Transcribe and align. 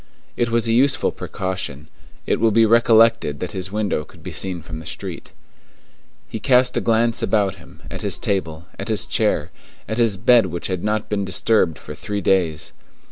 It 0.35 0.49
was 0.49 0.67
a 0.67 0.73
useful 0.73 1.11
precaution; 1.11 1.87
it 2.25 2.39
will 2.39 2.49
be 2.49 2.65
recollected 2.65 3.39
that 3.39 3.51
his 3.51 3.71
window 3.71 4.03
could 4.03 4.23
be 4.23 4.31
seen 4.31 4.63
from 4.63 4.79
the 4.79 4.85
street. 4.87 5.31
He 6.27 6.39
cast 6.39 6.75
a 6.75 6.81
glance 6.81 7.21
about 7.21 7.57
him, 7.57 7.83
at 7.91 8.01
his 8.01 8.17
table, 8.17 8.65
at 8.79 8.87
his 8.87 9.05
chair, 9.05 9.51
at 9.87 9.99
his 9.99 10.17
bed 10.17 10.47
which 10.47 10.65
had 10.65 10.83
not 10.83 11.07
been 11.07 11.23
disturbed 11.23 11.77
for 11.77 11.93
three 11.93 12.19
days. 12.19 12.73